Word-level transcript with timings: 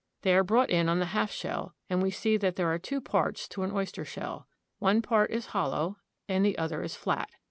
They 0.23 0.33
are 0.33 0.43
brought 0.43 0.71
in 0.71 0.89
on 0.89 0.97
the 0.97 1.05
half 1.13 1.29
shell, 1.31 1.75
and 1.87 2.01
we 2.01 2.09
see 2.09 2.35
that 2.37 2.55
there 2.55 2.73
are 2.73 2.79
two 2.79 2.99
parts 3.01 3.47
to 3.49 3.61
an 3.61 3.71
oyster 3.71 4.03
shell. 4.03 4.47
One 4.79 5.03
part 5.03 5.29
is 5.29 5.45
hollow 5.53 5.97
and 6.27 6.43
the 6.43 6.57
other 6.57 6.81
is 6.81 6.95
flat. 6.95 7.29